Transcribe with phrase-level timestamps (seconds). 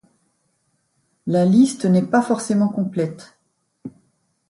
[1.27, 3.37] La liste n'est pas forcément complète.